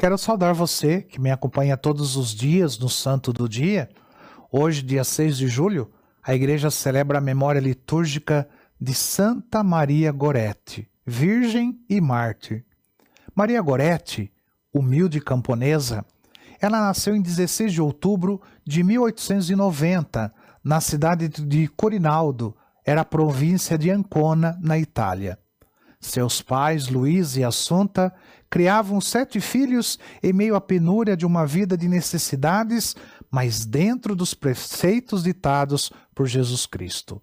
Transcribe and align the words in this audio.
Quero 0.00 0.16
saudar 0.16 0.54
você 0.54 1.02
que 1.02 1.20
me 1.20 1.28
acompanha 1.28 1.76
todos 1.76 2.14
os 2.14 2.32
dias 2.32 2.78
no 2.78 2.88
Santo 2.88 3.32
do 3.32 3.48
Dia. 3.48 3.88
Hoje, 4.48 4.80
dia 4.80 5.02
6 5.02 5.36
de 5.36 5.48
julho, 5.48 5.90
a 6.22 6.32
igreja 6.36 6.70
celebra 6.70 7.18
a 7.18 7.20
memória 7.20 7.58
litúrgica 7.58 8.48
de 8.80 8.94
Santa 8.94 9.60
Maria 9.64 10.12
Gorete, 10.12 10.88
virgem 11.04 11.80
e 11.90 12.00
mártir. 12.00 12.64
Maria 13.34 13.60
Gorete, 13.60 14.32
humilde 14.72 15.20
camponesa, 15.20 16.06
ela 16.60 16.80
nasceu 16.80 17.16
em 17.16 17.20
16 17.20 17.72
de 17.72 17.82
outubro 17.82 18.40
de 18.64 18.84
1890, 18.84 20.32
na 20.62 20.80
cidade 20.80 21.26
de 21.26 21.66
Corinaldo, 21.66 22.56
era 22.86 23.00
a 23.00 23.04
província 23.04 23.76
de 23.76 23.90
Ancona, 23.90 24.56
na 24.62 24.78
Itália. 24.78 25.36
Seus 26.00 26.40
pais, 26.40 26.88
Luiz 26.88 27.36
e 27.36 27.42
Assunta, 27.42 28.14
criavam 28.50 29.00
sete 29.00 29.40
filhos 29.40 29.98
em 30.22 30.32
meio 30.32 30.54
à 30.54 30.60
penúria 30.60 31.16
de 31.16 31.26
uma 31.26 31.46
vida 31.46 31.76
de 31.76 31.88
necessidades, 31.88 32.96
mas 33.30 33.64
dentro 33.64 34.16
dos 34.16 34.34
preceitos 34.34 35.22
ditados 35.22 35.92
por 36.14 36.26
Jesus 36.26 36.66
Cristo. 36.66 37.20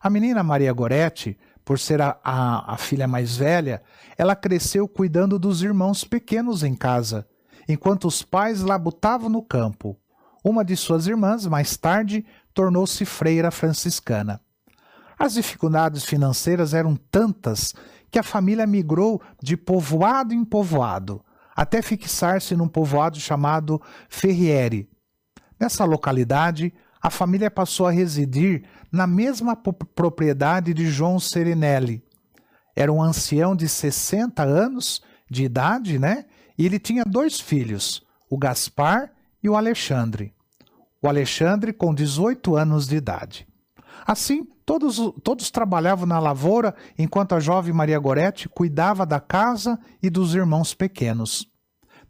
A 0.00 0.08
menina 0.10 0.42
Maria 0.42 0.72
Goretti, 0.72 1.38
por 1.64 1.78
ser 1.78 2.00
a, 2.00 2.18
a, 2.22 2.74
a 2.74 2.76
filha 2.76 3.08
mais 3.08 3.36
velha, 3.36 3.82
ela 4.16 4.36
cresceu 4.36 4.86
cuidando 4.86 5.38
dos 5.38 5.62
irmãos 5.62 6.04
pequenos 6.04 6.62
em 6.62 6.74
casa, 6.74 7.26
enquanto 7.68 8.06
os 8.06 8.22
pais 8.22 8.62
labutavam 8.62 9.28
no 9.28 9.42
campo. 9.42 9.98
Uma 10.44 10.64
de 10.64 10.76
suas 10.76 11.06
irmãs, 11.06 11.46
mais 11.46 11.76
tarde, 11.76 12.24
tornou-se 12.54 13.04
freira 13.04 13.50
franciscana. 13.50 14.40
As 15.18 15.34
dificuldades 15.34 16.04
financeiras 16.04 16.72
eram 16.72 16.94
tantas 17.10 17.74
que 18.10 18.18
a 18.18 18.22
família 18.22 18.66
migrou 18.66 19.20
de 19.42 19.56
povoado 19.56 20.34
em 20.34 20.44
povoado, 20.44 21.24
até 21.54 21.82
fixar-se 21.82 22.56
num 22.56 22.68
povoado 22.68 23.18
chamado 23.18 23.80
Ferriere. 24.08 24.88
Nessa 25.58 25.84
localidade, 25.84 26.72
a 27.02 27.10
família 27.10 27.50
passou 27.50 27.86
a 27.86 27.90
residir 27.90 28.64
na 28.90 29.06
mesma 29.06 29.56
propriedade 29.56 30.72
de 30.72 30.86
João 30.86 31.18
Serenelli. 31.18 32.02
Era 32.74 32.92
um 32.92 33.02
ancião 33.02 33.56
de 33.56 33.68
60 33.68 34.42
anos 34.42 35.02
de 35.30 35.44
idade, 35.44 35.98
né? 35.98 36.26
E 36.56 36.64
ele 36.64 36.78
tinha 36.78 37.04
dois 37.04 37.40
filhos, 37.40 38.02
o 38.30 38.38
Gaspar 38.38 39.12
e 39.42 39.48
o 39.48 39.56
Alexandre. 39.56 40.32
O 41.02 41.08
Alexandre 41.08 41.72
com 41.72 41.94
18 41.94 42.56
anos 42.56 42.86
de 42.86 42.96
idade. 42.96 43.46
Assim, 44.06 44.48
Todos, 44.68 44.98
todos 45.24 45.50
trabalhavam 45.50 46.04
na 46.04 46.18
lavoura, 46.18 46.74
enquanto 46.98 47.34
a 47.34 47.40
jovem 47.40 47.72
Maria 47.72 47.98
Goretti 47.98 48.50
cuidava 48.50 49.06
da 49.06 49.18
casa 49.18 49.78
e 50.02 50.10
dos 50.10 50.34
irmãos 50.34 50.74
pequenos. 50.74 51.50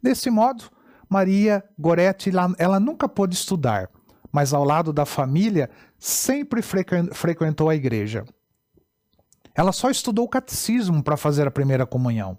Desse 0.03 0.29
modo, 0.29 0.65
Maria 1.07 1.63
Goretti 1.79 2.29
ela 2.57 2.77
nunca 2.77 3.07
pôde 3.07 3.33
estudar, 3.33 3.89
mas 4.29 4.53
ao 4.53 4.65
lado 4.65 4.91
da 4.91 5.05
família 5.05 5.69
sempre 5.97 6.61
frequentou 6.61 7.69
a 7.69 7.75
igreja. 7.75 8.25
Ela 9.55 9.71
só 9.71 9.89
estudou 9.89 10.25
o 10.25 10.29
catecismo 10.29 11.01
para 11.01 11.15
fazer 11.15 11.47
a 11.47 11.51
primeira 11.51 11.85
comunhão. 11.85 12.37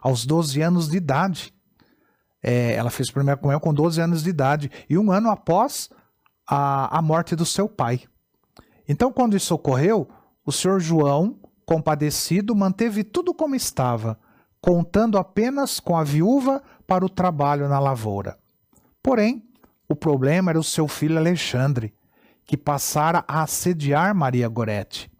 Aos 0.00 0.24
12 0.24 0.62
anos 0.62 0.88
de 0.88 0.96
idade. 0.96 1.52
É, 2.42 2.72
ela 2.72 2.88
fez 2.88 3.10
a 3.10 3.12
primeira 3.12 3.38
comunhão 3.38 3.60
com 3.60 3.74
12 3.74 4.00
anos 4.00 4.22
de 4.22 4.30
idade 4.30 4.70
e 4.88 4.96
um 4.96 5.12
ano 5.12 5.28
após 5.28 5.90
a, 6.48 6.96
a 6.96 7.02
morte 7.02 7.36
do 7.36 7.44
seu 7.44 7.68
pai. 7.68 8.08
Então, 8.88 9.12
quando 9.12 9.36
isso 9.36 9.54
ocorreu, 9.54 10.08
o 10.44 10.50
senhor 10.50 10.80
João, 10.80 11.36
compadecido, 11.66 12.56
manteve 12.56 13.04
tudo 13.04 13.34
como 13.34 13.54
estava, 13.54 14.18
contando 14.60 15.18
apenas 15.18 15.78
com 15.78 15.96
a 15.96 16.02
viúva 16.02 16.62
para 16.86 17.04
o 17.04 17.08
trabalho 17.10 17.68
na 17.68 17.78
lavoura. 17.78 18.38
Porém, 19.02 19.44
o 19.86 19.94
problema 19.94 20.50
era 20.50 20.58
o 20.58 20.64
seu 20.64 20.88
filho 20.88 21.18
Alexandre, 21.18 21.94
que 22.44 22.56
passara 22.56 23.22
a 23.28 23.42
assediar 23.42 24.14
Maria 24.14 24.48
Goretti. 24.48 25.10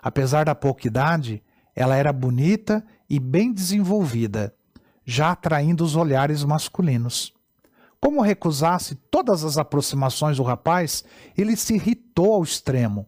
Apesar 0.00 0.44
da 0.44 0.54
pouca 0.54 0.86
idade, 0.86 1.42
ela 1.74 1.96
era 1.96 2.12
bonita 2.12 2.84
e 3.10 3.18
bem 3.18 3.52
desenvolvida, 3.52 4.54
já 5.04 5.32
atraindo 5.32 5.82
os 5.82 5.96
olhares 5.96 6.44
masculinos. 6.44 7.32
Como 8.00 8.22
recusasse 8.22 8.94
todas 9.10 9.42
as 9.42 9.58
aproximações 9.58 10.36
do 10.36 10.42
rapaz, 10.42 11.04
ele 11.36 11.56
se 11.56 11.74
irritou 11.74 12.34
ao 12.34 12.42
extremo, 12.42 13.06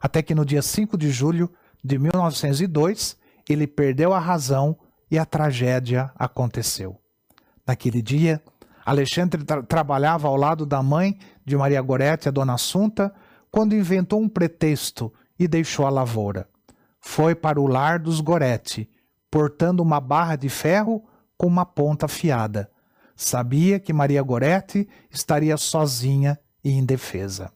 até 0.00 0.22
que 0.22 0.34
no 0.34 0.44
dia 0.44 0.62
5 0.62 0.96
de 0.96 1.10
julho 1.10 1.52
de 1.84 1.98
1902 1.98 3.16
ele 3.48 3.66
perdeu 3.66 4.12
a 4.12 4.18
razão 4.18 4.76
e 5.10 5.18
a 5.18 5.26
tragédia 5.26 6.10
aconteceu. 6.16 6.98
Naquele 7.66 8.00
dia, 8.00 8.42
Alexandre 8.84 9.44
tra 9.44 9.62
trabalhava 9.62 10.28
ao 10.28 10.36
lado 10.36 10.64
da 10.64 10.82
mãe 10.82 11.18
de 11.44 11.56
Maria 11.56 11.82
Gorete, 11.82 12.28
a 12.28 12.32
dona 12.32 12.54
Assunta, 12.54 13.14
quando 13.50 13.76
inventou 13.76 14.20
um 14.20 14.28
pretexto 14.28 15.12
e 15.38 15.46
deixou 15.46 15.86
a 15.86 15.90
lavoura. 15.90 16.48
Foi 16.98 17.34
para 17.34 17.60
o 17.60 17.66
lar 17.66 17.98
dos 17.98 18.20
Gorete, 18.20 18.88
portando 19.30 19.82
uma 19.82 20.00
barra 20.00 20.36
de 20.36 20.48
ferro 20.48 21.04
com 21.36 21.46
uma 21.46 21.66
ponta 21.66 22.06
afiada 22.06 22.71
Sabia 23.22 23.78
que 23.78 23.92
Maria 23.92 24.20
Goretti 24.20 24.88
estaria 25.08 25.56
sozinha 25.56 26.38
e 26.62 26.72
indefesa. 26.72 27.52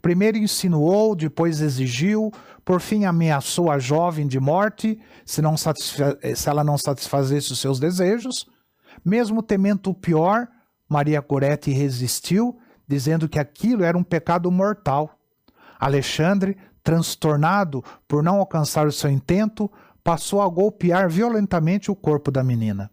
Primeiro 0.00 0.38
insinuou, 0.38 1.14
depois 1.14 1.60
exigiu, 1.60 2.32
por 2.64 2.80
fim 2.80 3.04
ameaçou 3.04 3.70
a 3.70 3.78
jovem 3.78 4.26
de 4.26 4.40
morte 4.40 4.98
se, 5.26 5.42
se 6.34 6.48
ela 6.48 6.64
não 6.64 6.78
satisfazesse 6.78 7.52
os 7.52 7.60
seus 7.60 7.78
desejos. 7.78 8.46
Mesmo 9.04 9.42
temendo 9.42 9.90
o 9.90 9.94
pior, 9.94 10.48
Maria 10.88 11.20
Goretti 11.20 11.70
resistiu, 11.70 12.58
dizendo 12.88 13.28
que 13.28 13.38
aquilo 13.38 13.84
era 13.84 13.98
um 13.98 14.02
pecado 14.02 14.50
mortal. 14.50 15.18
Alexandre, 15.78 16.56
transtornado 16.82 17.84
por 18.08 18.22
não 18.22 18.36
alcançar 18.36 18.86
o 18.86 18.92
seu 18.92 19.10
intento, 19.10 19.70
passou 20.02 20.40
a 20.40 20.48
golpear 20.48 21.10
violentamente 21.10 21.90
o 21.90 21.94
corpo 21.94 22.30
da 22.30 22.42
menina. 22.42 22.90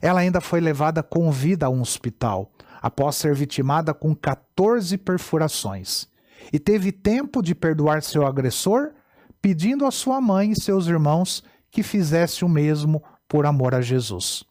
Ela 0.00 0.20
ainda 0.20 0.40
foi 0.40 0.60
levada 0.60 1.02
com 1.02 1.30
vida 1.30 1.66
a 1.66 1.70
um 1.70 1.80
hospital, 1.80 2.50
após 2.80 3.16
ser 3.16 3.34
vitimada 3.34 3.94
com 3.94 4.14
14 4.14 4.96
perfurações, 4.98 6.08
e 6.52 6.58
teve 6.58 6.92
tempo 6.92 7.42
de 7.42 7.54
perdoar 7.54 8.02
seu 8.02 8.26
agressor, 8.26 8.92
pedindo 9.40 9.86
à 9.86 9.90
sua 9.90 10.20
mãe 10.20 10.52
e 10.52 10.60
seus 10.60 10.86
irmãos 10.86 11.42
que 11.70 11.82
fizesse 11.82 12.44
o 12.44 12.48
mesmo 12.48 13.02
por 13.28 13.46
amor 13.46 13.74
a 13.74 13.80
Jesus. 13.80 14.44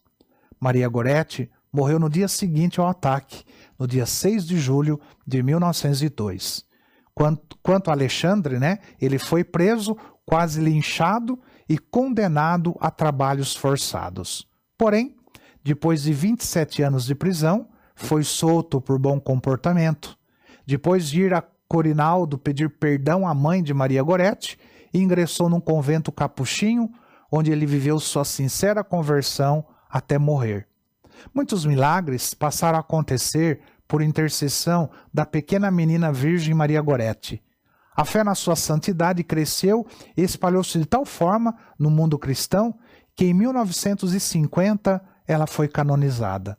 Maria 0.59 0.88
Goretti 0.88 1.50
morreu 1.72 2.00
no 2.00 2.09
dia 2.09 2.28
seguinte 2.28 2.79
ao 2.79 2.88
ataque, 2.88 3.44
no 3.78 3.88
dia 3.88 4.06
6 4.06 4.45
de 4.45 4.57
julho 4.57 5.00
de 5.25 5.44
1902. 5.44 6.63
Quanto, 7.13 7.57
quanto 7.62 7.90
a 7.90 7.94
Alexandre, 7.94 8.59
né, 8.59 8.79
ele 9.00 9.18
foi 9.18 9.44
preso, 9.44 9.97
quase 10.25 10.59
linchado 10.59 11.40
e 11.68 11.78
condenado 11.78 12.75
a 12.79 12.90
trabalhos 12.90 13.56
forçados. 13.56 14.47
Porém, 14.78 15.16
depois 15.66 16.03
de 16.03 16.14
27 16.14 16.84
anos 16.84 17.06
de 17.08 17.16
prisão, 17.16 17.68
foi 17.96 18.24
solto 18.24 18.80
por 18.80 19.00
bom 19.00 19.20
comportamento. 19.20 20.16
Depois 20.64 21.09
de 21.09 21.24
ir 21.24 21.34
a 21.34 21.44
Corinaldo 21.68 22.38
pedir 22.38 22.70
perdão 22.70 23.28
à 23.28 23.34
mãe 23.34 23.64
de 23.64 23.74
Maria 23.74 24.04
Goretti, 24.04 24.59
ingressou 24.94 25.50
num 25.50 25.59
convento 25.59 26.12
capuchinho, 26.12 26.92
onde 27.31 27.52
ele 27.52 27.66
viveu 27.66 28.00
sua 28.00 28.24
sincera 28.24 28.84
conversão 28.84 29.66
até 29.90 30.20
morrer. 30.20 30.68
Muitos 31.34 31.66
milagres 31.66 32.36
passaram 32.36 32.78
a 32.78 32.81
acontecer 32.81 33.59
por 33.88 34.04
intercessão 34.04 34.92
da 35.12 35.25
pequena 35.25 35.72
menina 35.72 36.14
Virgem 36.14 36.54
Maria 36.54 36.81
Goretti. 36.81 37.42
A 37.98 38.06
fé 38.06 38.24
na 38.24 38.36
sua 38.36 38.56
santidade 38.56 39.24
cresceu 39.24 39.88
e 40.16 40.22
espalhou-se 40.22 40.78
de 40.78 40.86
tal 40.86 41.06
forma 41.06 41.56
no 41.80 41.89
mundo 41.89 42.19
cristão 42.19 42.78
que 43.16 43.25
em 43.25 43.34
1950 43.34 45.14
ela 45.27 45.48
foi 45.48 45.68
canonizada. 45.68 46.57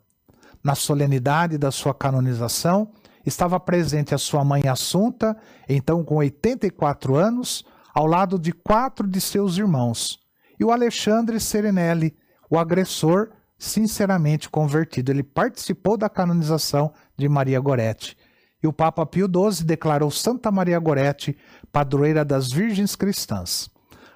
Na 0.63 0.75
solenidade 0.75 1.57
da 1.57 1.71
sua 1.71 1.93
canonização, 1.93 2.91
estava 3.25 3.59
presente 3.59 4.13
a 4.13 4.17
sua 4.17 4.43
mãe 4.43 4.67
Assunta, 4.67 5.37
então 5.67 6.03
com 6.03 6.15
84 6.15 7.15
anos, 7.15 7.63
ao 7.93 8.05
lado 8.05 8.37
de 8.37 8.51
quatro 8.51 9.07
de 9.07 9.19
seus 9.19 9.57
irmãos, 9.57 10.19
e 10.59 10.63
o 10.63 10.71
Alexandre 10.71 11.39
Serenelli, 11.39 12.15
o 12.49 12.57
agressor 12.57 13.29
sinceramente 13.57 14.49
convertido. 14.49 15.11
Ele 15.11 15.23
participou 15.23 15.97
da 15.97 16.09
canonização 16.09 16.93
de 17.17 17.27
Maria 17.27 17.59
Goretti. 17.59 18.17
E 18.61 18.67
o 18.67 18.73
Papa 18.73 19.05
Pio 19.05 19.27
XII 19.27 19.65
declarou 19.65 20.09
Santa 20.09 20.51
Maria 20.51 20.79
Goretti 20.79 21.37
padroeira 21.71 22.25
das 22.25 22.51
virgens 22.51 22.95
cristãs. 22.95 23.69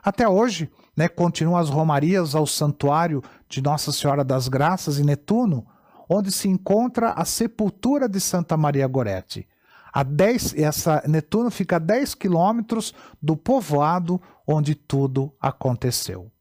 Até 0.03 0.27
hoje, 0.27 0.69
né, 0.95 1.07
continuam 1.07 1.57
as 1.57 1.69
romarias 1.69 2.35
ao 2.35 2.45
santuário 2.45 3.23
de 3.47 3.61
Nossa 3.61 3.91
Senhora 3.91 4.23
das 4.23 4.47
Graças 4.47 4.99
em 4.99 5.03
Netuno, 5.03 5.65
onde 6.09 6.31
se 6.31 6.47
encontra 6.47 7.11
a 7.11 7.23
sepultura 7.23 8.07
de 8.09 8.19
Santa 8.19 8.57
Maria 8.57 8.87
Goretti. 8.87 9.47
A 9.93 10.03
10, 10.03 10.55
essa 10.55 11.03
Netuno 11.07 11.51
fica 11.51 11.75
a 11.75 11.79
10 11.79 12.15
quilômetros 12.15 12.93
do 13.21 13.35
povoado 13.35 14.21
onde 14.47 14.73
tudo 14.73 15.33
aconteceu. 15.39 16.31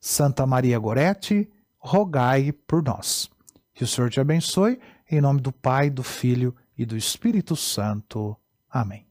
Santa 0.00 0.46
Maria 0.46 0.78
Goretti, 0.78 1.50
rogai 1.78 2.52
por 2.52 2.82
nós. 2.82 3.28
Que 3.74 3.84
o 3.84 3.86
Senhor 3.86 4.08
te 4.10 4.20
abençoe, 4.20 4.78
em 5.10 5.20
nome 5.20 5.40
do 5.40 5.52
Pai, 5.52 5.90
do 5.90 6.02
Filho 6.02 6.54
e 6.78 6.84
do 6.84 6.96
Espírito 6.96 7.56
Santo. 7.56 8.36
Amém. 8.70 9.06